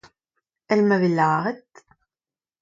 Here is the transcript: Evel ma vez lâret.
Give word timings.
Evel 0.71 0.81
ma 0.87 0.97
vez 1.01 1.13
lâret. 1.17 1.71